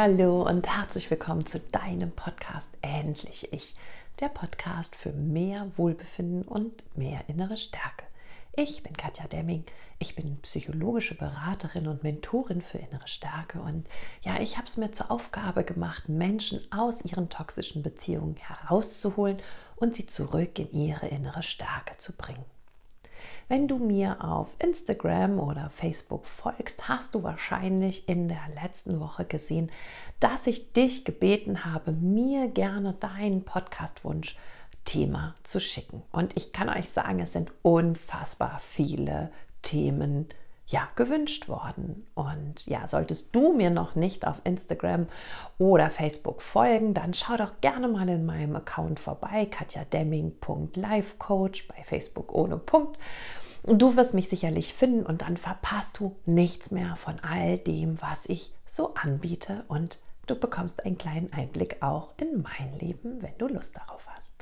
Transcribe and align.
Hallo 0.00 0.44
und 0.44 0.68
herzlich 0.68 1.10
willkommen 1.10 1.44
zu 1.44 1.58
deinem 1.58 2.12
Podcast 2.12 2.68
Endlich 2.82 3.52
Ich, 3.52 3.74
der 4.20 4.28
Podcast 4.28 4.94
für 4.94 5.10
mehr 5.10 5.72
Wohlbefinden 5.76 6.42
und 6.42 6.84
mehr 6.96 7.28
innere 7.28 7.56
Stärke. 7.56 8.04
Ich 8.54 8.84
bin 8.84 8.92
Katja 8.92 9.26
Demming, 9.26 9.64
ich 9.98 10.14
bin 10.14 10.40
psychologische 10.42 11.16
Beraterin 11.16 11.88
und 11.88 12.04
Mentorin 12.04 12.62
für 12.62 12.78
innere 12.78 13.08
Stärke 13.08 13.60
und 13.60 13.88
ja, 14.22 14.38
ich 14.40 14.56
habe 14.56 14.68
es 14.68 14.76
mir 14.76 14.92
zur 14.92 15.10
Aufgabe 15.10 15.64
gemacht, 15.64 16.08
Menschen 16.08 16.60
aus 16.70 17.04
ihren 17.04 17.28
toxischen 17.28 17.82
Beziehungen 17.82 18.36
herauszuholen 18.36 19.38
und 19.74 19.96
sie 19.96 20.06
zurück 20.06 20.60
in 20.60 20.70
ihre 20.70 21.08
innere 21.08 21.42
Stärke 21.42 21.96
zu 21.96 22.12
bringen. 22.12 22.44
Wenn 23.48 23.68
du 23.68 23.78
mir 23.78 24.24
auf 24.24 24.48
Instagram 24.58 25.38
oder 25.38 25.70
Facebook 25.70 26.26
folgst, 26.26 26.88
hast 26.88 27.14
du 27.14 27.22
wahrscheinlich 27.22 28.08
in 28.08 28.28
der 28.28 28.42
letzten 28.62 29.00
Woche 29.00 29.24
gesehen, 29.24 29.70
dass 30.20 30.46
ich 30.46 30.72
dich 30.72 31.04
gebeten 31.04 31.64
habe, 31.64 31.92
mir 31.92 32.48
gerne 32.48 32.94
deinen 32.94 33.44
Podcastwunsch 33.44 34.36
Thema 34.84 35.34
zu 35.42 35.60
schicken. 35.60 36.02
Und 36.12 36.36
ich 36.36 36.52
kann 36.52 36.70
euch 36.70 36.88
sagen, 36.88 37.20
es 37.20 37.34
sind 37.34 37.52
unfassbar 37.62 38.60
viele 38.66 39.30
Themen 39.62 40.28
ja, 40.68 40.88
gewünscht 40.96 41.48
worden. 41.48 42.06
Und 42.14 42.66
ja, 42.66 42.86
solltest 42.88 43.34
du 43.34 43.54
mir 43.54 43.70
noch 43.70 43.94
nicht 43.94 44.26
auf 44.26 44.42
Instagram 44.44 45.06
oder 45.58 45.90
Facebook 45.90 46.42
folgen, 46.42 46.92
dann 46.92 47.14
schau 47.14 47.36
doch 47.36 47.62
gerne 47.62 47.88
mal 47.88 48.06
in 48.08 48.26
meinem 48.26 48.54
Account 48.54 49.00
vorbei, 49.00 49.46
katjademming.lifecoach 49.46 51.68
bei 51.68 51.82
Facebook 51.84 52.34
ohne 52.34 52.58
Punkt. 52.58 52.98
Du 53.64 53.96
wirst 53.96 54.12
mich 54.14 54.28
sicherlich 54.28 54.74
finden 54.74 55.04
und 55.04 55.22
dann 55.22 55.38
verpasst 55.38 55.98
du 55.98 56.14
nichts 56.26 56.70
mehr 56.70 56.94
von 56.96 57.18
all 57.20 57.56
dem, 57.58 58.00
was 58.00 58.24
ich 58.26 58.52
so 58.66 58.94
anbiete 58.94 59.64
und 59.68 59.98
du 60.26 60.34
bekommst 60.34 60.84
einen 60.84 60.98
kleinen 60.98 61.32
Einblick 61.32 61.82
auch 61.82 62.12
in 62.18 62.42
mein 62.42 62.78
Leben, 62.78 63.22
wenn 63.22 63.38
du 63.38 63.48
Lust 63.48 63.74
darauf 63.76 64.06
hast. 64.14 64.32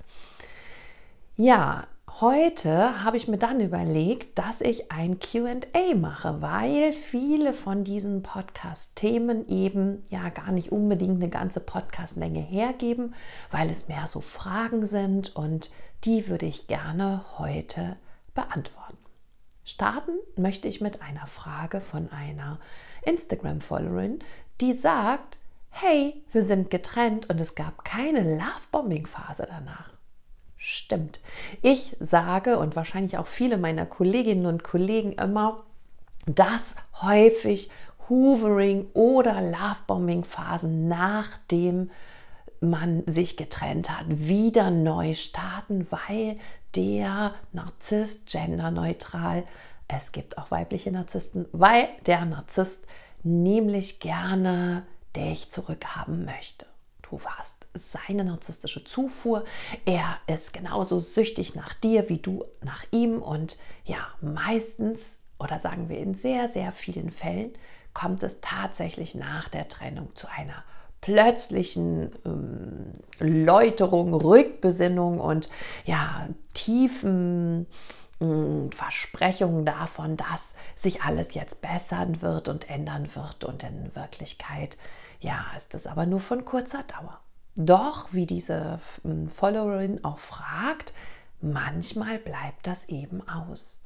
Ja, 1.37 1.87
heute 2.21 3.05
habe 3.05 3.19
ich 3.19 3.29
mir 3.29 3.37
dann 3.37 3.61
überlegt, 3.61 4.39
dass 4.39 4.63
ich 4.63 4.91
ein 4.91 5.19
QA 5.19 5.95
mache, 5.95 6.41
weil 6.41 6.93
viele 6.93 7.53
von 7.53 7.85
diesen 7.85 8.23
Podcast-Themen 8.23 9.49
eben 9.49 10.03
ja 10.09 10.31
gar 10.31 10.51
nicht 10.51 10.73
unbedingt 10.73 11.23
eine 11.23 11.29
ganze 11.29 11.61
Podcast-Länge 11.61 12.41
hergeben, 12.41 13.15
weil 13.51 13.69
es 13.69 13.89
mehr 13.89 14.07
so 14.07 14.21
Fragen 14.21 14.87
sind 14.87 15.37
und 15.37 15.71
die 16.05 16.29
würde 16.29 16.47
ich 16.47 16.69
gerne 16.69 17.25
heute 17.39 17.97
beantworten. 18.35 18.97
Starten 19.65 20.13
möchte 20.37 20.69
ich 20.69 20.81
mit 20.81 21.03
einer 21.03 21.27
Frage 21.27 21.81
von 21.81 22.11
einer 22.13 22.61
Instagram-Followerin, 23.03 24.21
die 24.63 24.73
sagt, 24.73 25.39
hey, 25.69 26.23
wir 26.33 26.45
sind 26.45 26.71
getrennt 26.71 27.29
und 27.29 27.41
es 27.41 27.55
gab 27.55 27.85
keine 27.85 28.37
Love-Bombing-Phase 28.37 29.47
danach. 29.51 29.96
Stimmt. 30.57 31.21
Ich 31.63 31.97
sage 32.01 32.59
und 32.59 32.77
wahrscheinlich 32.77 33.19
auch 33.19 33.27
viele 33.27 33.59
meiner 33.59 33.87
Kolleginnen 33.87 34.47
und 34.47 34.65
Kollegen 34.65 35.13
immer, 35.13 35.63
dass 36.27 36.75
häufig 37.03 37.71
Hoovering 38.09 38.87
oder 38.95 39.41
Lovebombing-Phasen 39.41 40.89
nachdem 40.89 41.91
man 42.61 43.03
sich 43.07 43.37
getrennt 43.37 43.91
hat, 43.91 44.07
wieder 44.09 44.71
neu 44.71 45.15
starten, 45.15 45.87
weil 45.91 46.39
der 46.75 47.35
Narzisst 47.53 48.31
genderneutral, 48.31 49.45
es 49.89 50.13
gibt 50.13 50.39
auch 50.39 50.51
weibliche 50.51 50.91
Narzissten, 50.91 51.47
weil 51.53 51.89
der 52.07 52.25
Narzisst 52.25 52.85
nämlich 53.23 54.01
gerne 54.01 54.85
dich 55.15 55.51
zurückhaben 55.51 56.25
möchte. 56.25 56.67
Du 57.03 57.21
warst 57.23 57.66
seine 57.79 58.25
narzisstische 58.25 58.85
Zufuhr. 58.85 59.45
Er 59.85 60.19
ist 60.27 60.53
genauso 60.53 61.01
süchtig 61.01 61.55
nach 61.55 61.75
dir 61.75 62.09
wie 62.09 62.19
du 62.19 62.45
nach 62.63 62.85
ihm. 62.91 63.23
Und 63.23 63.59
ja, 63.85 64.09
meistens 64.21 65.01
oder 65.39 65.61
sagen 65.61 65.89
wir 65.89 65.99
in 65.99 66.15
sehr, 66.15 66.49
sehr 66.49 66.73
vielen 66.73 67.11
Fällen 67.11 67.53
kommt 67.93 68.23
es 68.23 68.41
tatsächlich 68.41 69.15
nach 69.15 69.49
der 69.49 69.69
Trennung 69.69 70.15
zu 70.15 70.29
einer 70.29 70.65
plötzlichen 71.01 72.11
ähm, 72.25 72.95
Läuterung, 73.19 74.13
Rückbesinnung 74.13 75.21
und 75.21 75.49
ja, 75.85 76.29
tiefen 76.53 77.67
äh, 78.21 78.71
Versprechungen 78.75 79.65
davon, 79.65 80.17
dass 80.17 80.51
sich 80.77 81.03
alles 81.03 81.35
jetzt 81.35 81.63
bessern 81.63 82.23
wird 82.23 82.49
und 82.49 82.69
ändern 82.69 83.09
wird 83.15 83.45
und 83.45 83.63
in 83.63 83.95
Wirklichkeit 83.95 84.77
ja, 85.21 85.45
ist 85.57 85.75
es 85.75 85.87
aber 85.87 86.07
nur 86.07 86.21
von 86.21 86.45
kurzer 86.45 86.83
Dauer. 86.83 87.21
Doch, 87.57 88.13
wie 88.13 88.27
diese 88.27 88.81
ähm, 89.05 89.29
Followerin 89.29 90.05
auch 90.05 90.19
fragt, 90.19 90.93
manchmal 91.41 92.19
bleibt 92.19 92.67
das 92.67 92.89
eben 92.89 93.27
aus. 93.27 93.83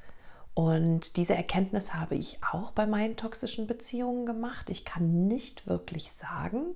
Und 0.55 1.17
diese 1.17 1.35
Erkenntnis 1.35 1.95
habe 1.95 2.17
ich 2.17 2.39
auch 2.53 2.73
bei 2.73 2.87
meinen 2.87 3.17
toxischen 3.17 3.69
Beziehungen 3.69 4.27
gemacht. 4.27 4.69
Ich 4.71 4.85
kann 4.85 5.29
nicht 5.29 5.69
wirklich 5.69 6.11
sagen, 6.13 6.75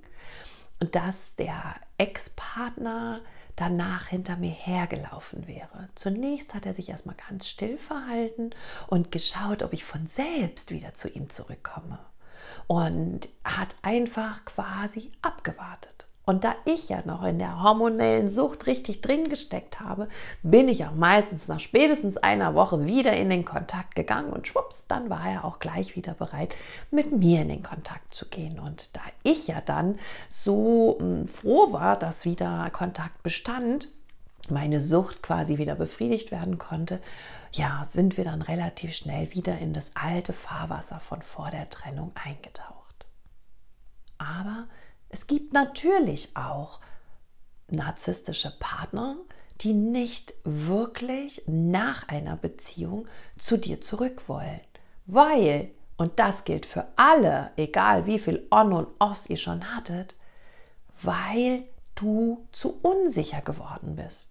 dass 0.79 1.35
der 1.35 1.75
Ex-Partner 1.99 3.21
danach 3.57 4.07
hinter 4.07 4.37
mir 4.37 4.53
hergelaufen 4.53 5.49
wäre. 5.49 5.89
Zunächst 5.97 6.55
hat 6.55 6.65
er 6.65 6.75
sich 6.75 6.89
erstmal 6.89 7.17
ganz 7.29 7.49
still 7.49 7.77
verhalten 7.77 8.51
und 8.87 9.11
geschaut, 9.11 9.65
ob 9.65 9.73
ich 9.73 9.85
von 9.85 10.07
selbst 10.07 10.71
wieder 10.71 10.95
zu 10.95 11.09
ihm 11.09 11.29
zurückkomme. 11.29 11.99
Und 12.69 13.29
hat 13.45 13.77
einfach 13.83 14.45
quasi 14.45 15.11
abgewartet. 15.23 16.04
Und 16.27 16.45
da 16.45 16.55
ich 16.65 16.89
ja 16.89 17.03
noch 17.05 17.23
in 17.23 17.39
der 17.39 17.63
hormonellen 17.63 18.31
Sucht 18.31 18.67
richtig 18.67 19.03
drin 19.03 19.29
gesteckt 19.29 19.81
habe, 19.81 20.09
bin 20.43 20.69
ich 20.69 20.87
auch 20.87 20.95
meistens 20.95 21.49
nach 21.49 21.61
spätestens 21.61 22.17
einer 22.17 22.55
Woche 22.55 22.87
wieder 22.87 23.13
in 23.15 23.29
den 23.29 23.45
Kontakt 23.45 23.95
gegangen 23.95 24.33
und 24.33 24.47
schwupps, 24.47 24.85
dann 24.89 25.11
war 25.11 25.29
er 25.29 25.45
auch 25.45 25.59
gleich 25.59 25.97
wieder 25.97 26.15
bereit, 26.15 26.55
mit 26.91 27.13
mir 27.13 27.43
in 27.43 27.49
den 27.49 27.63
Kontakt 27.63 28.15
zu 28.15 28.27
gehen. 28.27 28.59
Und 28.59 28.97
da 28.97 29.03
ich 29.23 29.49
ja 29.49 29.61
dann 29.61 29.99
so 30.31 30.97
hm, 30.99 31.29
froh 31.29 31.73
war, 31.73 31.99
dass 31.99 32.25
wieder 32.25 32.71
Kontakt 32.73 33.23
bestand, 33.23 33.89
meine 34.49 34.81
Sucht 34.81 35.23
quasi 35.23 35.59
wieder 35.59 35.75
befriedigt 35.75 36.31
werden 36.31 36.59
konnte, 36.59 37.01
ja, 37.53 37.85
sind 37.89 38.17
wir 38.17 38.25
dann 38.25 38.43
relativ 38.43 38.95
schnell 38.95 39.33
wieder 39.33 39.59
in 39.59 39.73
das 39.73 39.93
alte 39.95 40.33
Fahrwasser 40.33 41.01
von 41.01 41.23
vor 41.23 41.51
der 41.51 41.71
Trennung 41.71 42.13
eingetaucht. 42.15 43.07
Aber 44.19 44.67
es 45.15 45.29
gibt 45.29 45.53
natürlich 45.53 46.37
auch 46.37 46.81
narzisstische 47.69 48.53
Partner, 48.59 49.17
die 49.61 49.73
nicht 49.73 50.35
wirklich 50.43 51.41
nach 51.47 52.09
einer 52.09 52.37
Beziehung 52.37 53.07
zu 53.39 53.57
dir 53.57 53.81
zurück 53.81 54.29
wollen. 54.29 54.61
Weil, 55.07 55.71
und 55.97 56.19
das 56.19 56.43
gilt 56.43 56.67
für 56.67 56.89
alle, 56.97 57.53
egal 57.57 58.07
wie 58.07 58.19
viel 58.19 58.45
On 58.51 58.73
und 58.73 58.89
Offs 58.99 59.31
ihr 59.31 59.37
schon 59.37 59.77
hattet, 59.77 60.17
weil 61.01 61.63
du 61.95 62.49
zu 62.51 62.81
unsicher 62.83 63.41
geworden 63.41 63.95
bist. 63.95 64.31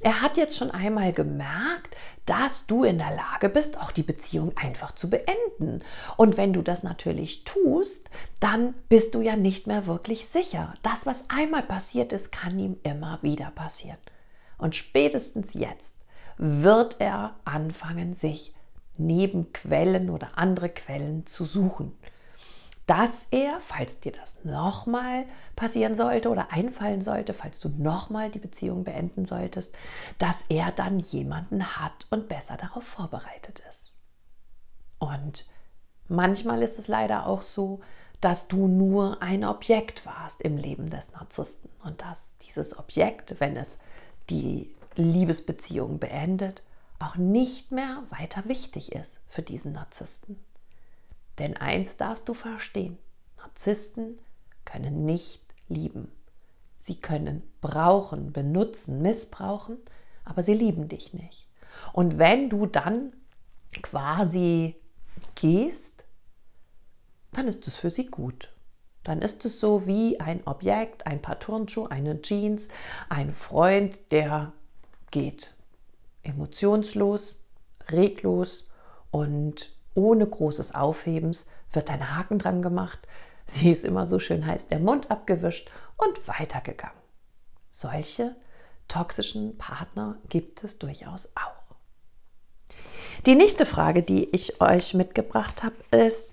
Er 0.00 0.20
hat 0.20 0.36
jetzt 0.36 0.56
schon 0.56 0.70
einmal 0.70 1.12
gemerkt, 1.12 1.96
dass 2.26 2.66
du 2.66 2.84
in 2.84 2.98
der 2.98 3.14
Lage 3.14 3.48
bist, 3.48 3.78
auch 3.80 3.90
die 3.90 4.02
Beziehung 4.02 4.56
einfach 4.56 4.92
zu 4.94 5.10
beenden. 5.10 5.82
Und 6.16 6.36
wenn 6.36 6.52
du 6.52 6.62
das 6.62 6.82
natürlich 6.82 7.44
tust, 7.44 8.10
dann 8.40 8.74
bist 8.88 9.14
du 9.14 9.22
ja 9.22 9.36
nicht 9.36 9.66
mehr 9.66 9.86
wirklich 9.86 10.28
sicher. 10.28 10.74
Das, 10.82 11.06
was 11.06 11.24
einmal 11.28 11.62
passiert 11.62 12.12
ist, 12.12 12.32
kann 12.32 12.58
ihm 12.58 12.76
immer 12.82 13.18
wieder 13.22 13.50
passieren. 13.50 13.98
Und 14.58 14.76
spätestens 14.76 15.54
jetzt 15.54 15.92
wird 16.38 16.96
er 17.00 17.34
anfangen, 17.44 18.14
sich 18.14 18.54
Nebenquellen 18.96 20.10
oder 20.10 20.36
andere 20.36 20.68
Quellen 20.68 21.26
zu 21.26 21.44
suchen 21.44 21.96
dass 22.86 23.26
er, 23.30 23.60
falls 23.60 24.00
dir 24.00 24.12
das 24.12 24.44
nochmal 24.44 25.24
passieren 25.54 25.94
sollte 25.94 26.30
oder 26.30 26.52
einfallen 26.52 27.02
sollte, 27.02 27.32
falls 27.32 27.60
du 27.60 27.68
nochmal 27.68 28.30
die 28.30 28.40
Beziehung 28.40 28.84
beenden 28.84 29.24
solltest, 29.24 29.76
dass 30.18 30.44
er 30.48 30.72
dann 30.72 30.98
jemanden 30.98 31.78
hat 31.78 32.06
und 32.10 32.28
besser 32.28 32.56
darauf 32.56 32.84
vorbereitet 32.84 33.62
ist. 33.68 33.92
Und 34.98 35.46
manchmal 36.08 36.62
ist 36.62 36.78
es 36.78 36.88
leider 36.88 37.26
auch 37.26 37.42
so, 37.42 37.80
dass 38.20 38.46
du 38.46 38.68
nur 38.68 39.20
ein 39.20 39.44
Objekt 39.44 40.06
warst 40.06 40.40
im 40.42 40.56
Leben 40.56 40.90
des 40.90 41.12
Narzissten 41.12 41.70
und 41.82 42.02
dass 42.02 42.22
dieses 42.42 42.78
Objekt, 42.78 43.40
wenn 43.40 43.56
es 43.56 43.78
die 44.30 44.72
Liebesbeziehung 44.94 45.98
beendet, 45.98 46.62
auch 47.00 47.16
nicht 47.16 47.72
mehr 47.72 48.02
weiter 48.10 48.44
wichtig 48.46 48.92
ist 48.92 49.18
für 49.26 49.42
diesen 49.42 49.72
Narzissten. 49.72 50.38
Denn 51.42 51.56
eins 51.56 51.96
darfst 51.96 52.28
du 52.28 52.34
verstehen, 52.34 52.98
Narzissten 53.36 54.20
können 54.64 55.04
nicht 55.04 55.42
lieben. 55.66 56.12
Sie 56.78 56.94
können 56.94 57.42
brauchen, 57.60 58.32
benutzen, 58.32 59.02
missbrauchen, 59.02 59.78
aber 60.24 60.44
sie 60.44 60.54
lieben 60.54 60.86
dich 60.86 61.14
nicht. 61.14 61.48
Und 61.92 62.16
wenn 62.16 62.48
du 62.48 62.66
dann 62.66 63.12
quasi 63.82 64.76
gehst, 65.34 66.04
dann 67.32 67.48
ist 67.48 67.66
es 67.66 67.74
für 67.74 67.90
sie 67.90 68.06
gut. 68.06 68.54
Dann 69.02 69.20
ist 69.20 69.44
es 69.44 69.58
so 69.58 69.84
wie 69.84 70.20
ein 70.20 70.46
Objekt, 70.46 71.08
ein 71.08 71.20
paar 71.20 71.40
Turnschuhe, 71.40 71.90
eine 71.90 72.22
Jeans, 72.22 72.68
ein 73.08 73.32
Freund, 73.32 73.98
der 74.12 74.52
geht 75.10 75.56
emotionslos, 76.22 77.34
reglos 77.90 78.64
und 79.10 79.72
ohne 79.94 80.26
großes 80.26 80.74
Aufhebens 80.74 81.46
wird 81.72 81.90
ein 81.90 82.16
Haken 82.16 82.38
dran 82.38 82.62
gemacht. 82.62 82.98
Sie 83.46 83.70
ist 83.70 83.84
immer 83.84 84.06
so 84.06 84.18
schön 84.18 84.46
heiß, 84.46 84.68
der 84.68 84.78
Mund 84.78 85.10
abgewischt 85.10 85.70
und 85.96 86.28
weitergegangen. 86.28 86.96
Solche 87.72 88.36
toxischen 88.88 89.56
Partner 89.58 90.16
gibt 90.28 90.64
es 90.64 90.78
durchaus 90.78 91.28
auch. 91.34 91.62
Die 93.26 93.34
nächste 93.34 93.66
Frage, 93.66 94.02
die 94.02 94.28
ich 94.34 94.60
euch 94.60 94.94
mitgebracht 94.94 95.62
habe, 95.62 95.76
ist, 95.96 96.32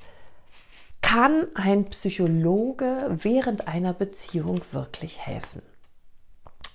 kann 1.01 1.47
ein 1.55 1.85
Psychologe 1.85 3.07
während 3.09 3.67
einer 3.67 3.93
Beziehung 3.93 4.61
wirklich 4.71 5.19
helfen? 5.19 5.61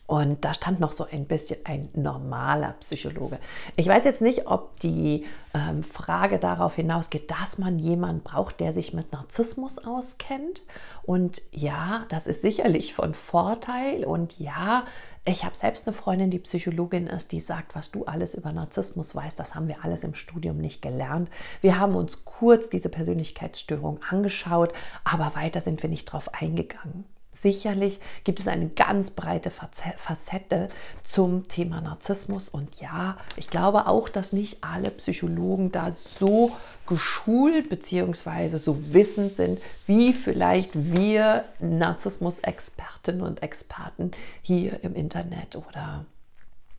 Und 0.07 0.45
da 0.45 0.53
stand 0.53 0.81
noch 0.81 0.93
so 0.93 1.07
ein 1.11 1.25
bisschen 1.25 1.59
ein 1.65 1.89
normaler 1.95 2.75
Psychologe. 2.81 3.39
Ich 3.77 3.87
weiß 3.87 4.05
jetzt 4.05 4.21
nicht, 4.21 4.47
ob 4.47 4.79
die 4.81 5.25
ähm, 5.55 5.83
Frage 5.83 6.39
darauf 6.39 6.75
hinausgeht, 6.75 7.31
dass 7.31 7.57
man 7.57 7.79
jemanden 7.79 8.23
braucht, 8.23 8.61
der 8.61 8.75
sich 8.75 8.93
mit 8.93 9.13
Narzissmus 9.13 9.79
auskennt. 9.79 10.63
Und 11.05 11.41
ja, 11.53 12.05
das 12.11 12.27
ist 12.27 12.43
sicherlich 12.43 12.93
von 12.93 13.15
Vorteil. 13.15 14.05
Und 14.05 14.39
ja, 14.39 14.85
ich 15.25 15.43
habe 15.43 15.57
selbst 15.57 15.87
eine 15.87 15.97
Freundin, 15.97 16.31
die 16.31 16.39
Psychologin 16.39 17.07
ist, 17.07 17.33
die 17.33 17.41
sagt, 17.41 17.75
was 17.75 17.91
du 17.91 18.05
alles 18.05 18.35
über 18.35 18.53
Narzissmus 18.53 19.15
weißt, 19.15 19.41
das 19.41 19.55
haben 19.55 19.69
wir 19.69 19.85
alles 19.85 20.05
im 20.05 20.15
Studium 20.15 20.59
nicht 20.59 20.83
gelernt. 20.83 21.31
Wir 21.63 21.79
haben 21.79 21.95
uns 21.95 22.27
kurz 22.27 22.69
diese 22.69 22.91
Persönlichkeitsstörung 22.91 24.01
angeschaut, 24.07 24.75
aber 25.03 25.33
weiter 25.35 25.63
sind 25.63 25.83
wir 25.83 25.89
nicht 25.89 26.05
drauf 26.05 26.35
eingegangen. 26.35 27.07
Sicherlich 27.45 28.01
gibt 28.25 28.41
es 28.41 28.49
eine 28.49 28.71
ganz 28.71 29.11
breite 29.11 29.51
Facette 29.51 30.71
zum 31.03 31.47
Thema 31.47 31.83
Narzissmus. 31.83 32.49
Und 32.49 32.81
ja, 32.81 33.19
ich 33.37 33.51
glaube 33.51 33.87
auch, 33.87 34.09
dass 34.09 34.33
nicht 34.33 34.65
alle 34.65 34.91
Psychologen 34.91 35.71
da 35.71 35.93
so 35.93 36.53
geschult 36.87 37.69
bzw. 37.69 38.57
so 38.57 38.95
wissend 38.95 39.37
sind, 39.37 39.61
wie 39.87 40.15
vielleicht 40.15 40.71
wir 40.97 41.45
Narzissmus-Expertinnen 41.61 43.21
und 43.21 43.43
Experten 43.43 44.13
hier 44.41 44.83
im 44.83 44.95
Internet 44.95 45.55
oder 45.55 46.07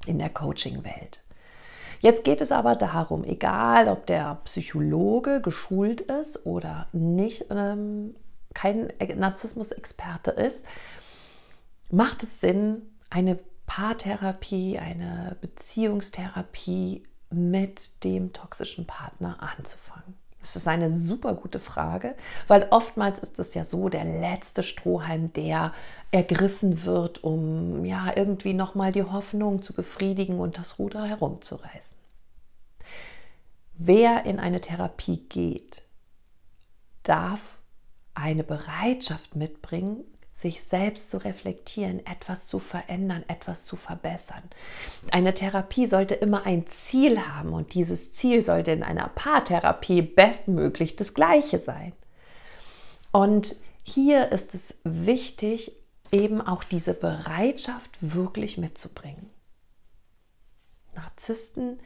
in 0.08 0.18
der 0.18 0.30
Coaching-Welt. 0.30 1.22
Jetzt 2.00 2.24
geht 2.24 2.42
es 2.42 2.52
aber 2.52 2.76
darum, 2.76 3.24
egal 3.24 3.88
ob 3.88 4.08
der 4.08 4.40
Psychologe 4.46 5.42
geschult 5.42 6.02
ist 6.02 6.44
oder 6.48 6.88
nicht, 6.92 7.46
ähm, 7.52 8.16
kein 8.56 8.92
Narzissmus-Experte 9.16 10.32
ist, 10.32 10.66
macht 11.92 12.24
es 12.24 12.42
Sinn, 12.42 12.82
eine 13.12 13.38
Paartherapie, 13.68 14.80
eine 14.80 15.38
Beziehungstherapie 15.42 17.04
mit 17.30 18.04
dem 18.04 18.34
toxischen 18.34 18.88
Partner 18.88 19.38
anzufangen? 19.42 20.16
Das 20.40 20.56
ist 20.56 20.68
eine 20.68 21.00
super 21.00 21.34
gute 21.34 21.60
Frage, 21.60 22.14
weil 22.48 22.68
oftmals 22.70 23.18
ist 23.18 23.40
es 23.40 23.56
ja 23.56 23.64
so 23.64 23.90
der 23.90 24.06
letzte 24.06 24.62
Strohhalm, 24.62 25.34
der 25.34 25.74
ergriffen 26.12 26.86
wird, 26.86 27.24
um 27.24 27.84
ja 27.84 28.16
irgendwie 28.16 28.54
nochmal 28.54 28.92
die 28.92 29.04
Hoffnung 29.04 29.64
zu 29.64 29.74
befriedigen 29.74 30.40
und 30.40 30.60
das 30.60 30.78
Ruder 30.78 31.04
herumzureißen. 31.04 31.98
Wer 33.74 34.26
in 34.26 34.40
eine 34.40 34.62
Therapie 34.62 35.18
geht, 35.18 35.82
darf 37.02 37.55
eine 38.16 38.44
Bereitschaft 38.44 39.36
mitbringen, 39.36 40.04
sich 40.34 40.64
selbst 40.64 41.10
zu 41.10 41.18
reflektieren, 41.18 42.06
etwas 42.06 42.48
zu 42.48 42.60
verändern, 42.60 43.24
etwas 43.28 43.66
zu 43.66 43.78
verbessern. 43.78 44.44
Eine 45.12 45.34
Therapie 45.34 45.86
sollte 45.86 46.16
immer 46.16 46.46
ein 46.46 46.68
Ziel 46.68 47.26
haben 47.26 47.54
und 47.54 47.74
dieses 47.74 48.14
Ziel 48.14 48.44
sollte 48.44 48.72
in 48.72 48.84
einer 48.84 49.08
Paartherapie 49.08 50.02
bestmöglich 50.02 50.98
das 50.98 51.14
gleiche 51.14 51.60
sein. 51.60 51.94
Und 53.12 53.56
hier 53.84 54.32
ist 54.34 54.54
es 54.54 54.76
wichtig, 54.84 55.72
eben 56.12 56.42
auch 56.42 56.64
diese 56.64 56.94
Bereitschaft 56.94 57.98
wirklich 58.02 58.58
mitzubringen. 58.58 59.30
Narzissten 60.96 61.80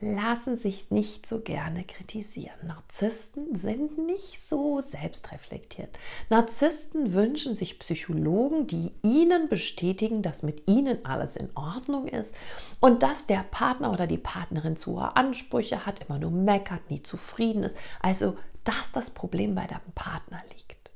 lassen 0.00 0.56
sich 0.56 0.90
nicht 0.90 1.28
so 1.28 1.40
gerne 1.40 1.82
kritisieren. 1.82 2.54
Narzissten 2.62 3.58
sind 3.58 3.98
nicht 3.98 4.48
so 4.48 4.80
selbstreflektiert. 4.80 5.88
Narzissten 6.30 7.14
wünschen 7.14 7.56
sich 7.56 7.80
Psychologen, 7.80 8.68
die 8.68 8.92
ihnen 9.02 9.48
bestätigen, 9.48 10.22
dass 10.22 10.44
mit 10.44 10.68
ihnen 10.70 11.04
alles 11.04 11.34
in 11.34 11.50
Ordnung 11.56 12.06
ist 12.06 12.32
und 12.80 13.02
dass 13.02 13.26
der 13.26 13.44
Partner 13.50 13.90
oder 13.90 14.06
die 14.06 14.18
Partnerin 14.18 14.76
zu 14.76 14.92
hohe 14.92 15.16
Ansprüche 15.16 15.84
hat, 15.84 16.00
immer 16.06 16.18
nur 16.20 16.30
meckert, 16.30 16.90
nie 16.90 17.02
zufrieden 17.02 17.64
ist. 17.64 17.76
Also, 18.00 18.36
dass 18.62 18.92
das 18.92 19.10
Problem 19.10 19.56
bei 19.56 19.66
dem 19.66 19.80
Partner 19.96 20.40
liegt. 20.50 20.92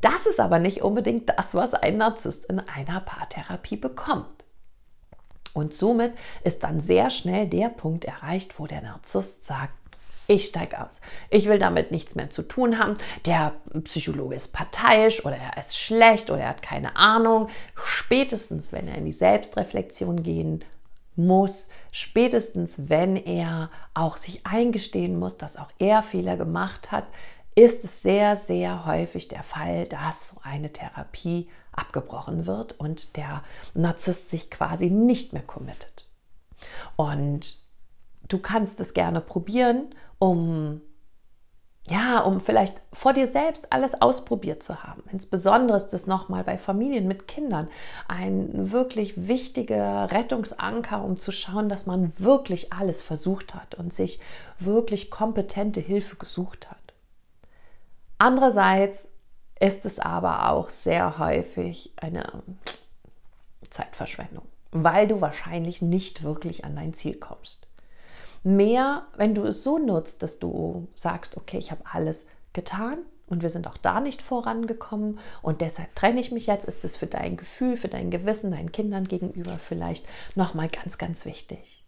Das 0.00 0.24
ist 0.24 0.40
aber 0.40 0.58
nicht 0.58 0.80
unbedingt 0.80 1.28
das, 1.28 1.54
was 1.54 1.74
ein 1.74 1.98
Narzisst 1.98 2.46
in 2.46 2.58
einer 2.58 3.00
Paartherapie 3.00 3.76
bekommt. 3.76 4.46
Und 5.52 5.74
somit 5.74 6.12
ist 6.44 6.62
dann 6.62 6.80
sehr 6.80 7.10
schnell 7.10 7.46
der 7.46 7.68
Punkt 7.68 8.04
erreicht, 8.04 8.58
wo 8.58 8.66
der 8.66 8.82
Narzisst 8.82 9.46
sagt, 9.46 9.74
ich 10.30 10.46
steige 10.46 10.80
aus. 10.80 11.00
Ich 11.28 11.46
will 11.46 11.58
damit 11.58 11.90
nichts 11.90 12.14
mehr 12.14 12.30
zu 12.30 12.42
tun 12.42 12.78
haben. 12.78 12.96
Der 13.26 13.54
Psychologe 13.82 14.36
ist 14.36 14.52
parteiisch 14.52 15.24
oder 15.24 15.36
er 15.36 15.58
ist 15.58 15.76
schlecht 15.76 16.30
oder 16.30 16.42
er 16.42 16.50
hat 16.50 16.62
keine 16.62 16.94
Ahnung. 16.94 17.48
Spätestens, 17.74 18.72
wenn 18.72 18.86
er 18.86 18.94
in 18.94 19.06
die 19.06 19.12
Selbstreflexion 19.12 20.22
gehen 20.22 20.64
muss, 21.16 21.68
spätestens, 21.90 22.88
wenn 22.88 23.16
er 23.16 23.70
auch 23.92 24.16
sich 24.16 24.46
eingestehen 24.46 25.18
muss, 25.18 25.36
dass 25.36 25.56
auch 25.56 25.70
er 25.80 26.02
Fehler 26.04 26.36
gemacht 26.36 26.92
hat, 26.92 27.06
ist 27.54 27.84
es 27.84 28.02
sehr, 28.02 28.36
sehr 28.36 28.86
häufig 28.86 29.28
der 29.28 29.42
Fall, 29.42 29.86
dass 29.86 30.28
so 30.28 30.36
eine 30.42 30.72
Therapie 30.72 31.48
abgebrochen 31.72 32.46
wird 32.46 32.78
und 32.78 33.16
der 33.16 33.42
Narzisst 33.74 34.30
sich 34.30 34.50
quasi 34.50 34.90
nicht 34.90 35.32
mehr 35.32 35.42
committet. 35.42 36.08
Und 36.96 37.62
du 38.28 38.38
kannst 38.38 38.80
es 38.80 38.94
gerne 38.94 39.20
probieren, 39.20 39.94
um 40.18 40.82
ja, 41.88 42.20
um 42.20 42.40
vielleicht 42.40 42.82
vor 42.92 43.14
dir 43.14 43.26
selbst 43.26 43.72
alles 43.72 44.00
ausprobiert 44.00 44.62
zu 44.62 44.82
haben. 44.84 45.02
Insbesondere 45.10 45.78
ist 45.78 45.94
es 45.94 46.06
nochmal 46.06 46.44
bei 46.44 46.58
Familien 46.58 47.08
mit 47.08 47.26
Kindern 47.26 47.68
ein 48.06 48.70
wirklich 48.70 49.28
wichtiger 49.28 50.10
Rettungsanker, 50.12 51.02
um 51.02 51.18
zu 51.18 51.32
schauen, 51.32 51.70
dass 51.70 51.86
man 51.86 52.12
wirklich 52.18 52.72
alles 52.72 53.00
versucht 53.00 53.54
hat 53.54 53.74
und 53.76 53.94
sich 53.94 54.20
wirklich 54.58 55.10
kompetente 55.10 55.80
Hilfe 55.80 56.16
gesucht 56.16 56.70
hat. 56.70 56.79
Andererseits 58.20 59.08
ist 59.58 59.86
es 59.86 59.98
aber 59.98 60.50
auch 60.50 60.68
sehr 60.68 61.18
häufig 61.18 61.90
eine 61.96 62.42
Zeitverschwendung, 63.70 64.44
weil 64.72 65.08
du 65.08 65.22
wahrscheinlich 65.22 65.80
nicht 65.80 66.22
wirklich 66.22 66.66
an 66.66 66.76
dein 66.76 66.92
Ziel 66.92 67.14
kommst. 67.14 67.66
Mehr, 68.42 69.06
wenn 69.16 69.34
du 69.34 69.44
es 69.44 69.64
so 69.64 69.78
nutzt, 69.78 70.22
dass 70.22 70.38
du 70.38 70.86
sagst, 70.94 71.38
okay, 71.38 71.56
ich 71.56 71.70
habe 71.70 71.82
alles 71.90 72.26
getan 72.52 72.98
und 73.26 73.40
wir 73.40 73.48
sind 73.48 73.66
auch 73.66 73.78
da 73.78 74.02
nicht 74.02 74.20
vorangekommen 74.20 75.18
und 75.40 75.62
deshalb 75.62 75.94
trenne 75.94 76.20
ich 76.20 76.30
mich 76.30 76.46
jetzt, 76.46 76.66
ist 76.66 76.84
es 76.84 76.96
für 76.96 77.06
dein 77.06 77.38
Gefühl, 77.38 77.78
für 77.78 77.88
dein 77.88 78.10
Gewissen, 78.10 78.50
deinen 78.50 78.70
Kindern 78.70 79.04
gegenüber 79.04 79.56
vielleicht 79.58 80.04
nochmal 80.34 80.68
ganz, 80.68 80.98
ganz 80.98 81.24
wichtig 81.24 81.79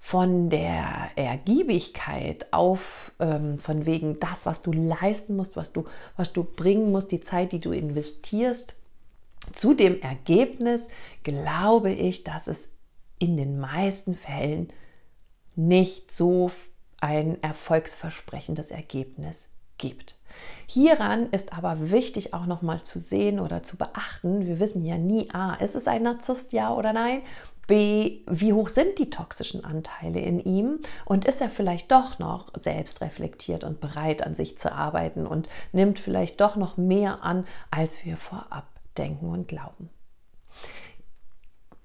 von 0.00 0.48
der 0.48 1.10
Ergiebigkeit 1.16 2.46
auf, 2.52 3.12
ähm, 3.18 3.58
von 3.58 3.84
wegen 3.84 4.20
das, 4.20 4.46
was 4.46 4.62
du 4.62 4.72
leisten 4.72 5.36
musst, 5.36 5.56
was 5.56 5.72
du, 5.72 5.84
was 6.16 6.32
du 6.32 6.44
bringen 6.44 6.92
musst, 6.92 7.10
die 7.10 7.20
Zeit, 7.20 7.52
die 7.52 7.60
du 7.60 7.72
investierst, 7.72 8.74
zu 9.52 9.74
dem 9.74 10.00
Ergebnis, 10.00 10.82
glaube 11.22 11.90
ich, 11.90 12.24
dass 12.24 12.46
es 12.46 12.68
in 13.18 13.36
den 13.36 13.58
meisten 13.58 14.14
Fällen 14.14 14.68
nicht 15.56 16.12
so 16.12 16.50
ein 17.00 17.42
erfolgsversprechendes 17.42 18.70
Ergebnis 18.70 19.46
gibt. 19.78 20.16
Hieran 20.66 21.30
ist 21.30 21.52
aber 21.52 21.90
wichtig 21.90 22.34
auch 22.34 22.46
nochmal 22.46 22.82
zu 22.82 23.00
sehen 23.00 23.40
oder 23.40 23.62
zu 23.62 23.76
beachten, 23.76 24.46
wir 24.46 24.60
wissen 24.60 24.84
ja 24.84 24.98
nie, 24.98 25.30
a, 25.32 25.54
ist 25.54 25.74
es 25.74 25.88
ein 25.88 26.02
Narzisst, 26.02 26.52
ja 26.52 26.72
oder 26.74 26.92
nein? 26.92 27.22
B, 27.68 28.22
wie 28.26 28.54
hoch 28.54 28.70
sind 28.70 28.98
die 28.98 29.10
toxischen 29.10 29.62
Anteile 29.62 30.18
in 30.20 30.40
ihm 30.40 30.80
und 31.04 31.26
ist 31.26 31.40
er 31.42 31.50
vielleicht 31.50 31.92
doch 31.92 32.18
noch 32.18 32.48
selbst 32.58 33.02
reflektiert 33.02 33.62
und 33.62 33.78
bereit 33.78 34.22
an 34.22 34.34
sich 34.34 34.58
zu 34.58 34.72
arbeiten 34.72 35.26
und 35.26 35.48
nimmt 35.72 36.00
vielleicht 36.00 36.40
doch 36.40 36.56
noch 36.56 36.78
mehr 36.78 37.22
an, 37.22 37.46
als 37.70 38.04
wir 38.04 38.16
vorab 38.16 38.66
denken 38.96 39.28
und 39.28 39.46
glauben. 39.46 39.90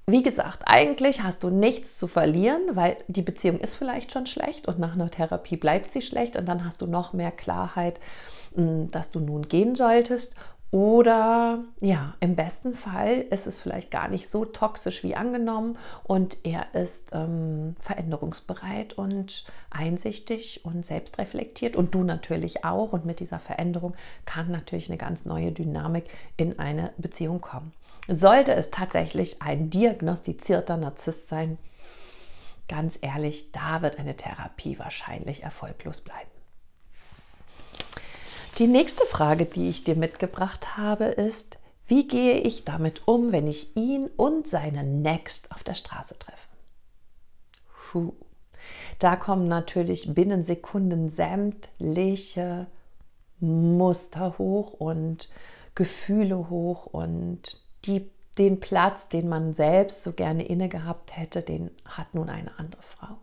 wie 0.08 0.24
gesagt, 0.24 0.64
eigentlich 0.66 1.22
hast 1.22 1.44
du 1.44 1.50
nichts 1.50 1.98
zu 1.98 2.08
verlieren, 2.08 2.76
weil 2.76 2.98
die 3.08 3.22
Beziehung 3.22 3.60
ist 3.60 3.76
vielleicht 3.76 4.12
schon 4.12 4.26
schlecht 4.26 4.68
und 4.68 4.80
nach 4.80 4.94
einer 4.94 5.10
Therapie 5.10 5.58
bleibt 5.58 5.92
sie 5.92 6.02
schlecht 6.02 6.36
und 6.38 6.46
dann 6.46 6.66
hast 6.66 6.82
du 6.82 6.88
noch 6.88 7.14
mehr 7.14 7.32
Klarheit, 7.32 8.00
hm, 8.56 8.90
dass 8.92 9.12
du 9.12 9.20
nun 9.20 9.48
gehen 9.48 9.76
solltest. 9.76 10.36
Oder 10.74 11.60
ja, 11.82 12.16
im 12.20 12.36
besten 12.36 12.74
Fall 12.74 13.22
ist 13.30 13.46
es 13.46 13.60
vielleicht 13.60 13.92
gar 13.92 14.08
nicht 14.08 14.28
so 14.28 14.44
toxisch 14.44 15.04
wie 15.04 15.16
angenommen 15.16 15.78
und 16.04 16.40
er 16.48 16.74
ist 16.74 17.12
ähm, 17.14 17.76
veränderungsbereit 17.80 18.94
und 18.94 19.46
einsichtig 19.70 20.66
und 20.66 20.84
selbstreflektiert 20.84 21.76
und 21.76 21.94
du 21.94 22.02
natürlich 22.02 22.66
auch. 22.66 22.92
Und 22.92 23.06
mit 23.06 23.20
dieser 23.20 23.38
Veränderung 23.38 23.94
kann 24.26 24.50
natürlich 24.50 24.90
eine 24.90 24.98
ganz 24.98 25.26
neue 25.26 25.52
Dynamik 25.52 26.06
in 26.38 26.58
eine 26.58 26.92
Beziehung 26.98 27.40
kommen. 27.40 27.72
Sollte 28.08 28.56
es 28.56 28.72
tatsächlich 28.72 29.44
ein 29.44 29.70
diagnostizierter 29.70 30.78
Narzisst 30.78 31.30
sein, 31.30 31.60
ganz 32.68 32.98
ehrlich, 33.00 33.52
da 33.52 33.84
wird 33.84 34.00
eine 34.00 34.16
Therapie 34.16 34.80
wahrscheinlich 34.80 35.44
erfolglos 35.44 36.02
bleiben. 36.02 36.33
Die 38.60 38.68
nächste 38.68 39.06
Frage, 39.06 39.46
die 39.46 39.68
ich 39.68 39.84
dir 39.84 39.96
mitgebracht 39.96 40.78
habe, 40.78 41.06
ist, 41.06 41.58
wie 41.88 42.08
gehe 42.08 42.40
ich 42.40 42.64
damit 42.64 43.08
um, 43.08 43.32
wenn 43.32 43.48
ich 43.48 43.76
ihn 43.76 44.08
und 44.16 44.48
seine 44.48 44.84
Next 44.84 45.52
auf 45.52 45.64
der 45.64 45.74
Straße 45.74 46.20
treffe? 46.20 46.50
Puh. 47.92 48.14
Da 49.00 49.16
kommen 49.16 49.48
natürlich 49.48 50.14
binnen 50.14 50.44
Sekunden 50.44 51.10
sämtliche 51.10 52.68
Muster 53.40 54.38
hoch 54.38 54.74
und 54.74 55.30
Gefühle 55.76 56.50
hoch 56.50 56.86
und 56.86 57.60
die, 57.86 58.10
den 58.38 58.60
Platz, 58.60 59.10
den 59.10 59.28
man 59.30 59.54
selbst 59.54 60.04
so 60.04 60.14
gerne 60.14 60.46
inne 60.46 60.70
gehabt 60.70 61.18
hätte, 61.18 61.42
den 61.42 61.72
hat 61.86 62.14
nun 62.14 62.30
eine 62.30 62.58
andere 62.60 62.84
Frau. 62.84 63.18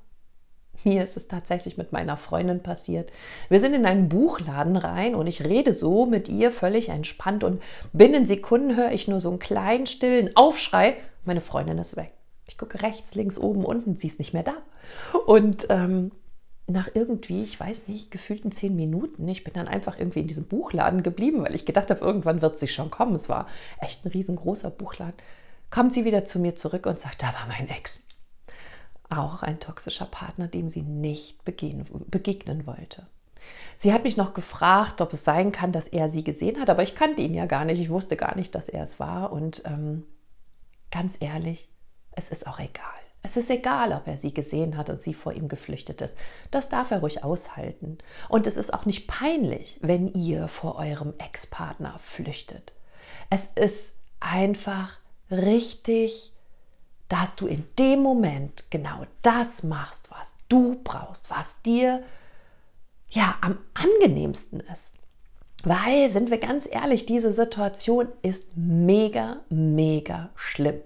Mir 0.84 1.04
ist 1.04 1.16
es 1.16 1.28
tatsächlich 1.28 1.76
mit 1.76 1.92
meiner 1.92 2.16
Freundin 2.16 2.62
passiert. 2.62 3.10
Wir 3.48 3.60
sind 3.60 3.74
in 3.74 3.86
einen 3.86 4.08
Buchladen 4.08 4.76
rein 4.76 5.14
und 5.14 5.26
ich 5.26 5.44
rede 5.44 5.72
so 5.72 6.06
mit 6.06 6.28
ihr 6.28 6.52
völlig 6.52 6.88
entspannt 6.88 7.44
und 7.44 7.62
binnen 7.92 8.26
Sekunden 8.26 8.76
höre 8.76 8.92
ich 8.92 9.08
nur 9.08 9.20
so 9.20 9.30
einen 9.30 9.38
kleinen, 9.38 9.86
stillen 9.86 10.36
Aufschrei. 10.36 10.96
Meine 11.24 11.40
Freundin 11.40 11.78
ist 11.78 11.96
weg. 11.96 12.12
Ich 12.46 12.58
gucke 12.58 12.82
rechts, 12.82 13.14
links, 13.14 13.38
oben, 13.38 13.64
unten, 13.64 13.96
sie 13.96 14.08
ist 14.08 14.18
nicht 14.18 14.32
mehr 14.32 14.42
da. 14.42 14.54
Und 15.26 15.66
ähm, 15.70 16.10
nach 16.66 16.88
irgendwie, 16.94 17.42
ich 17.42 17.58
weiß 17.58 17.88
nicht, 17.88 18.10
gefühlten 18.10 18.52
zehn 18.52 18.74
Minuten, 18.74 19.28
ich 19.28 19.44
bin 19.44 19.54
dann 19.54 19.68
einfach 19.68 19.98
irgendwie 19.98 20.20
in 20.20 20.26
diesem 20.26 20.44
Buchladen 20.44 21.02
geblieben, 21.02 21.42
weil 21.42 21.54
ich 21.54 21.66
gedacht 21.66 21.90
habe, 21.90 22.00
irgendwann 22.00 22.42
wird 22.42 22.58
sie 22.58 22.68
schon 22.68 22.90
kommen. 22.90 23.14
Es 23.14 23.28
war 23.28 23.46
echt 23.80 24.04
ein 24.04 24.10
riesengroßer 24.10 24.70
Buchladen. 24.70 25.14
Kommt 25.70 25.92
sie 25.92 26.04
wieder 26.04 26.24
zu 26.24 26.38
mir 26.38 26.56
zurück 26.56 26.86
und 26.86 27.00
sagt, 27.00 27.22
da 27.22 27.28
war 27.28 27.46
mein 27.46 27.68
Ex. 27.68 28.00
Auch 29.10 29.42
ein 29.42 29.60
toxischer 29.60 30.06
Partner, 30.06 30.46
dem 30.46 30.68
sie 30.68 30.82
nicht 30.82 31.44
begegnen, 31.44 32.66
wollte. 32.66 33.06
Sie 33.76 33.92
hat 33.92 34.04
mich 34.04 34.16
noch 34.16 34.34
gefragt, 34.34 35.00
ob 35.00 35.12
es 35.12 35.24
sein 35.24 35.52
kann, 35.52 35.72
dass 35.72 35.88
er 35.88 36.08
sie 36.10 36.22
gesehen 36.22 36.60
hat, 36.60 36.70
aber 36.70 36.82
ich 36.82 36.94
kannte 36.94 37.22
ihn 37.22 37.34
ja 37.34 37.46
gar 37.46 37.64
nicht. 37.64 37.80
Ich 37.80 37.90
wusste 37.90 38.16
gar 38.16 38.36
nicht, 38.36 38.54
dass 38.54 38.68
er 38.68 38.82
es 38.82 39.00
war. 39.00 39.32
Und 39.32 39.62
ähm, 39.64 40.04
ganz 40.90 41.16
ehrlich, 41.20 41.68
es 42.12 42.30
ist 42.30 42.46
auch 42.46 42.58
egal. 42.58 42.84
Es 43.22 43.36
ist 43.36 43.50
egal, 43.50 43.92
ob 43.92 44.06
er 44.06 44.16
sie 44.16 44.32
gesehen 44.32 44.76
hat 44.76 44.88
und 44.88 45.00
sie 45.00 45.12
vor 45.12 45.32
ihm 45.32 45.48
geflüchtet 45.48 46.00
ist. 46.00 46.16
Das 46.50 46.68
darf 46.68 46.90
er 46.90 47.00
ruhig 47.00 47.22
aushalten. 47.22 47.98
Und 48.28 48.46
es 48.46 48.56
ist 48.56 48.72
auch 48.72 48.86
nicht 48.86 49.08
peinlich, 49.08 49.78
wenn 49.82 50.08
ihr 50.08 50.48
vor 50.48 50.76
eurem 50.76 51.14
Ex-Partner 51.18 51.98
flüchtet. 51.98 52.72
Es 53.28 53.48
ist 53.48 53.92
einfach 54.20 54.98
richtig, 55.30 56.32
dass 57.10 57.34
du 57.34 57.46
in 57.46 57.66
dem 57.78 58.02
Moment 58.02 58.70
genau 58.70 59.04
das 59.20 59.62
machst, 59.62 60.10
was 60.10 60.32
du 60.48 60.80
brauchst, 60.82 61.28
was 61.28 61.60
dir 61.62 62.02
ja 63.10 63.36
am 63.42 63.58
angenehmsten 63.74 64.60
ist. 64.72 64.92
Weil, 65.64 66.10
sind 66.10 66.30
wir 66.30 66.38
ganz 66.38 66.66
ehrlich, 66.70 67.04
diese 67.04 67.32
Situation 67.34 68.08
ist 68.22 68.56
mega, 68.56 69.40
mega 69.50 70.30
schlimm. 70.36 70.80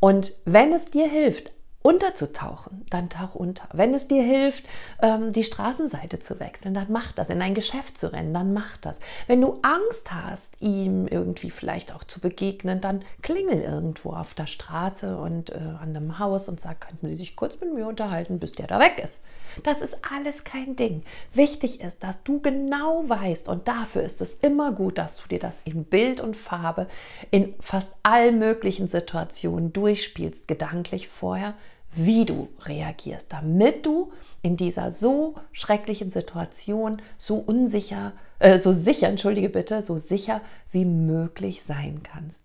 Und 0.00 0.34
wenn 0.44 0.72
es 0.72 0.90
dir 0.90 1.08
hilft, 1.08 1.52
unterzutauchen, 1.86 2.84
dann 2.90 3.08
tauch 3.08 3.36
unter. 3.36 3.68
Wenn 3.72 3.94
es 3.94 4.08
dir 4.08 4.24
hilft, 4.24 4.64
ähm, 5.00 5.30
die 5.30 5.44
Straßenseite 5.44 6.18
zu 6.18 6.40
wechseln, 6.40 6.74
dann 6.74 6.88
mach 6.90 7.12
das. 7.12 7.30
In 7.30 7.40
ein 7.40 7.54
Geschäft 7.54 7.96
zu 7.96 8.12
rennen, 8.12 8.34
dann 8.34 8.52
mach 8.52 8.76
das. 8.78 8.98
Wenn 9.28 9.40
du 9.40 9.60
Angst 9.62 10.12
hast, 10.12 10.52
ihm 10.60 11.06
irgendwie 11.06 11.50
vielleicht 11.50 11.94
auch 11.94 12.02
zu 12.02 12.18
begegnen, 12.18 12.80
dann 12.80 13.02
klingel 13.22 13.62
irgendwo 13.62 14.14
auf 14.14 14.34
der 14.34 14.48
Straße 14.48 15.16
und 15.16 15.50
äh, 15.50 15.54
an 15.54 15.94
einem 15.94 16.18
Haus 16.18 16.48
und 16.48 16.60
sag, 16.60 16.80
könnten 16.80 17.06
Sie 17.06 17.14
sich 17.14 17.36
kurz 17.36 17.60
mit 17.60 17.72
mir 17.72 17.86
unterhalten, 17.86 18.40
bis 18.40 18.50
der 18.50 18.66
da 18.66 18.80
weg 18.80 19.00
ist. 19.00 19.20
Das 19.62 19.80
ist 19.80 19.96
alles 20.12 20.42
kein 20.42 20.74
Ding. 20.74 21.02
Wichtig 21.34 21.80
ist, 21.80 22.02
dass 22.02 22.20
du 22.24 22.40
genau 22.40 23.08
weißt 23.08 23.48
und 23.48 23.68
dafür 23.68 24.02
ist 24.02 24.20
es 24.20 24.34
immer 24.42 24.72
gut, 24.72 24.98
dass 24.98 25.16
du 25.16 25.28
dir 25.28 25.38
das 25.38 25.56
in 25.64 25.84
Bild 25.84 26.20
und 26.20 26.36
Farbe 26.36 26.88
in 27.30 27.54
fast 27.60 27.92
allen 28.02 28.40
möglichen 28.40 28.88
Situationen 28.88 29.72
durchspielst, 29.72 30.48
gedanklich 30.48 31.08
vorher, 31.08 31.54
wie 31.96 32.24
du 32.24 32.48
reagierst, 32.64 33.32
damit 33.32 33.86
du 33.86 34.12
in 34.42 34.56
dieser 34.56 34.92
so 34.92 35.34
schrecklichen 35.52 36.10
Situation 36.10 37.02
so 37.18 37.36
unsicher, 37.36 38.12
äh, 38.38 38.58
so 38.58 38.72
sicher, 38.72 39.08
entschuldige 39.08 39.48
bitte, 39.48 39.82
so 39.82 39.98
sicher 39.98 40.40
wie 40.70 40.84
möglich 40.84 41.62
sein 41.62 42.02
kannst. 42.02 42.42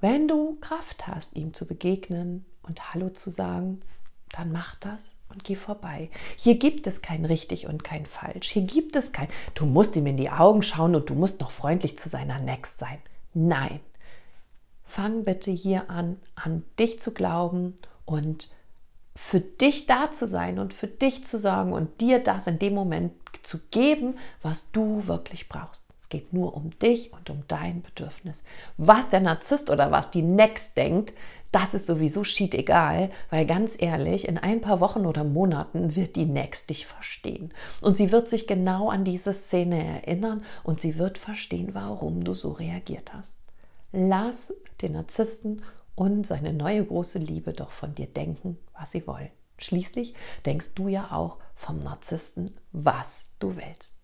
Wenn 0.00 0.28
du 0.28 0.56
Kraft 0.60 1.06
hast, 1.06 1.36
ihm 1.36 1.54
zu 1.54 1.66
begegnen 1.66 2.44
und 2.62 2.94
Hallo 2.94 3.10
zu 3.10 3.30
sagen, 3.30 3.80
dann 4.30 4.52
mach 4.52 4.76
das 4.76 5.10
und 5.30 5.44
geh 5.44 5.56
vorbei. 5.56 6.10
Hier 6.36 6.56
gibt 6.58 6.86
es 6.86 7.02
kein 7.02 7.24
richtig 7.24 7.66
und 7.66 7.82
kein 7.82 8.06
falsch. 8.06 8.48
Hier 8.50 8.62
gibt 8.62 8.94
es 8.96 9.12
kein, 9.12 9.28
du 9.54 9.66
musst 9.66 9.96
ihm 9.96 10.06
in 10.06 10.16
die 10.16 10.30
Augen 10.30 10.62
schauen 10.62 10.94
und 10.94 11.10
du 11.10 11.14
musst 11.14 11.40
noch 11.40 11.50
freundlich 11.50 11.98
zu 11.98 12.08
seiner 12.08 12.38
Next 12.38 12.78
sein. 12.78 12.98
Nein. 13.34 13.80
Fang 14.88 15.22
bitte 15.22 15.50
hier 15.50 15.90
an, 15.90 16.16
an 16.34 16.64
dich 16.78 17.00
zu 17.00 17.12
glauben 17.12 17.78
und 18.06 18.50
für 19.14 19.40
dich 19.40 19.84
da 19.84 20.12
zu 20.12 20.26
sein 20.26 20.58
und 20.58 20.72
für 20.72 20.86
dich 20.86 21.26
zu 21.26 21.38
sorgen 21.38 21.74
und 21.74 22.00
dir 22.00 22.20
das 22.20 22.46
in 22.46 22.58
dem 22.58 22.74
Moment 22.74 23.12
zu 23.42 23.58
geben, 23.70 24.16
was 24.42 24.70
du 24.72 25.06
wirklich 25.06 25.48
brauchst. 25.48 25.84
Es 25.98 26.08
geht 26.08 26.32
nur 26.32 26.56
um 26.56 26.70
dich 26.78 27.12
und 27.12 27.28
um 27.28 27.42
dein 27.48 27.82
Bedürfnis. 27.82 28.42
Was 28.78 29.10
der 29.10 29.20
Narzisst 29.20 29.68
oder 29.68 29.90
was 29.90 30.10
die 30.10 30.22
Next 30.22 30.74
denkt, 30.74 31.12
das 31.52 31.74
ist 31.74 31.86
sowieso 31.86 32.24
schied 32.24 32.54
egal, 32.54 33.10
weil 33.28 33.44
ganz 33.44 33.74
ehrlich, 33.78 34.26
in 34.26 34.38
ein 34.38 34.62
paar 34.62 34.80
Wochen 34.80 35.04
oder 35.04 35.22
Monaten 35.22 35.96
wird 35.96 36.16
die 36.16 36.24
Next 36.24 36.70
dich 36.70 36.86
verstehen. 36.86 37.52
Und 37.82 37.96
sie 37.98 38.10
wird 38.10 38.30
sich 38.30 38.46
genau 38.46 38.88
an 38.88 39.04
diese 39.04 39.34
Szene 39.34 39.84
erinnern 39.84 40.44
und 40.64 40.80
sie 40.80 40.98
wird 40.98 41.18
verstehen, 41.18 41.70
warum 41.74 42.24
du 42.24 42.32
so 42.32 42.52
reagiert 42.52 43.12
hast. 43.12 43.37
Lass 43.92 44.52
den 44.82 44.92
Narzissten 44.92 45.62
und 45.94 46.26
seine 46.26 46.52
neue 46.52 46.84
große 46.84 47.18
Liebe 47.18 47.52
doch 47.52 47.70
von 47.70 47.94
dir 47.94 48.06
denken, 48.06 48.58
was 48.78 48.92
sie 48.92 49.06
wollen. 49.06 49.30
Schließlich 49.58 50.14
denkst 50.46 50.74
du 50.74 50.88
ja 50.88 51.10
auch 51.10 51.38
vom 51.56 51.78
Narzissten, 51.78 52.54
was 52.72 53.20
du 53.38 53.56
willst. 53.56 53.94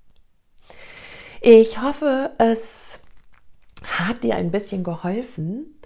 Ich 1.40 1.80
hoffe, 1.80 2.32
es 2.38 2.98
hat 3.84 4.24
dir 4.24 4.34
ein 4.34 4.50
bisschen 4.50 4.82
geholfen, 4.82 5.78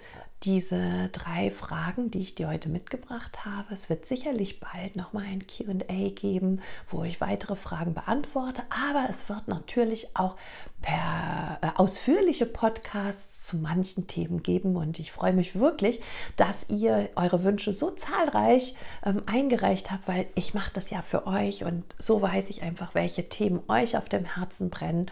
diese 0.45 1.09
drei 1.09 1.51
Fragen, 1.51 2.11
die 2.11 2.21
ich 2.21 2.35
dir 2.35 2.49
heute 2.49 2.69
mitgebracht 2.69 3.45
habe. 3.45 3.75
Es 3.75 3.91
wird 3.91 4.07
sicherlich 4.07 4.61
bald 4.61 4.95
nochmal 4.95 5.25
ein 5.25 5.47
QA 5.47 6.11
geben, 6.11 6.61
wo 6.89 7.03
ich 7.03 7.21
weitere 7.21 7.57
Fragen 7.57 7.95
beantworte, 7.95 8.63
aber 8.71 9.09
es 9.11 9.29
wird 9.29 9.49
natürlich 9.49 10.17
auch 10.17 10.37
per 10.81 11.59
äh, 11.61 11.71
ausführliche 11.77 12.47
Podcasts 12.47 13.47
zu 13.47 13.57
manchen 13.57 14.07
Themen 14.07 14.43
geben. 14.43 14.77
Und 14.77 15.01
ich 15.01 15.11
freue 15.11 15.33
mich 15.33 15.59
wirklich, 15.59 16.01
dass 16.37 16.69
ihr 16.69 17.11
eure 17.17 17.43
Wünsche 17.43 17.73
so 17.73 17.91
zahlreich 17.91 18.77
ähm, 19.05 19.23
eingereicht 19.27 19.91
habt, 19.91 20.07
weil 20.07 20.27
ich 20.37 20.55
mache 20.55 20.71
das 20.73 20.91
ja 20.91 21.03
für 21.03 21.27
euch. 21.27 21.65
Und 21.65 21.85
so 21.99 22.23
weiß 22.23 22.49
ich 22.49 22.63
einfach, 22.63 22.95
welche 22.95 23.29
Themen 23.29 23.61
euch 23.69 23.97
auf 23.97 24.09
dem 24.09 24.25
Herzen 24.25 24.71
brennen 24.71 25.11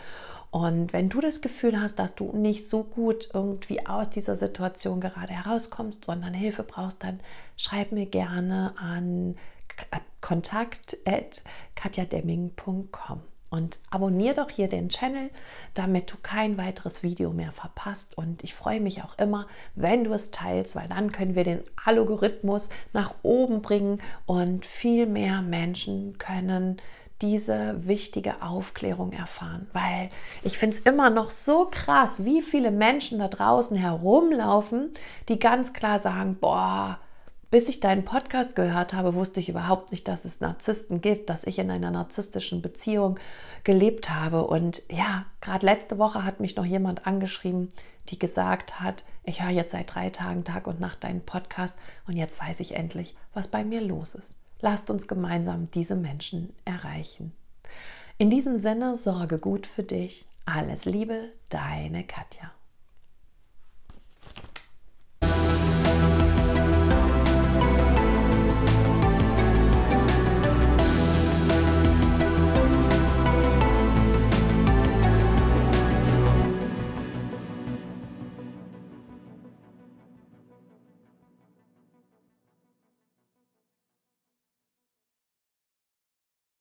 und 0.57 0.93
wenn 0.95 1.11
du 1.11 1.21
das 1.21 1.43
Gefühl 1.43 1.79
hast, 1.79 1.99
dass 1.99 2.15
du 2.15 2.35
nicht 2.35 2.67
so 2.67 2.83
gut 2.83 3.29
irgendwie 3.35 3.87
aus 3.87 4.09
dieser 4.09 4.37
Situation 4.37 5.03
gerade 5.03 5.35
herauskommst, 5.35 6.07
sondern 6.07 6.33
Hilfe 6.33 6.63
brauchst, 6.63 7.05
dann 7.05 7.21
schreib 7.59 7.93
mir 7.93 8.07
gerne 8.07 8.73
an 8.79 9.37
kontakt.katjademming.com 10.23 13.21
und 13.51 13.79
abonniere 13.91 14.37
doch 14.37 14.49
hier 14.49 14.69
den 14.69 14.89
Channel, 14.89 15.29
damit 15.75 16.11
du 16.11 16.17
kein 16.23 16.57
weiteres 16.57 17.03
Video 17.03 17.33
mehr 17.33 17.53
verpasst. 17.53 18.17
Und 18.17 18.43
ich 18.43 18.55
freue 18.55 18.81
mich 18.81 19.03
auch 19.03 19.19
immer, 19.19 19.49
wenn 19.75 20.05
du 20.05 20.15
es 20.15 20.31
teilst, 20.31 20.75
weil 20.75 20.89
dann 20.89 21.13
können 21.13 21.35
wir 21.35 21.45
den 21.45 21.61
Algorithmus 21.85 22.71
nach 22.95 23.13
oben 23.23 23.61
bringen 23.61 24.01
und 24.25 24.65
viel 24.65 25.05
mehr 25.05 25.43
Menschen 25.43 26.17
können 26.17 26.81
diese 27.23 27.87
wichtige 27.87 28.43
Aufklärung 28.43 29.13
erfahren, 29.13 29.67
weil 29.73 30.11
ich 30.43 30.59
finde 30.59 30.77
es 30.77 30.83
immer 30.83 31.09
noch 31.09 31.31
so 31.31 31.67
krass, 31.71 32.25
wie 32.25 32.43
viele 32.43 32.71
Menschen 32.71 33.19
da 33.19 33.29
draußen 33.29 33.77
herumlaufen, 33.77 34.91
die 35.29 35.39
ganz 35.39 35.73
klar 35.73 35.99
sagen, 35.99 36.37
boah, 36.39 36.99
bis 37.51 37.69
ich 37.69 37.81
deinen 37.81 38.05
Podcast 38.05 38.57
gehört 38.57 38.93
habe, 38.93 39.15
wusste 39.15 39.41
ich 39.41 39.49
überhaupt 39.49 39.93
nicht, 39.93 40.09
dass 40.09 40.25
es 40.25 40.41
Narzissten 40.41 41.01
gibt, 41.01 41.31
dass 41.31 41.45
ich 41.45 41.59
in 41.59 41.71
einer 41.71 41.91
narzisstischen 41.91 42.61
Beziehung 42.61 43.19
gelebt 43.65 44.11
habe. 44.11 44.47
Und 44.47 44.83
ja, 44.91 45.25
gerade 45.41 45.65
letzte 45.65 45.99
Woche 45.99 46.25
hat 46.25 46.41
mich 46.41 46.57
noch 46.57 46.65
jemand 46.65 47.07
angeschrieben, 47.07 47.73
die 48.09 48.19
gesagt 48.19 48.81
hat, 48.81 49.05
ich 49.25 49.43
höre 49.43 49.51
jetzt 49.51 49.73
seit 49.73 49.95
drei 49.95 50.11
Tagen 50.11 50.45
Tag 50.45 50.67
und 50.67 50.81
Nacht 50.81 51.03
deinen 51.05 51.25
Podcast 51.25 51.79
und 52.07 52.17
jetzt 52.17 52.41
weiß 52.41 52.61
ich 52.61 52.75
endlich, 52.75 53.17
was 53.33 53.49
bei 53.49 53.65
mir 53.65 53.81
los 53.81 54.15
ist. 54.15 54.35
Lasst 54.61 54.91
uns 54.91 55.07
gemeinsam 55.07 55.71
diese 55.71 55.97
Menschen 55.97 56.55
erreichen. 56.65 57.33
In 58.19 58.31
diesem 58.31 58.57
Sinne, 58.57 58.97
sorge 58.97 59.39
gut 59.39 59.67
für 59.67 59.83
dich. 59.83 60.27
Alles 60.47 60.85
Liebe, 60.85 61.33
deine 61.51 62.05
Katja. 62.05 62.56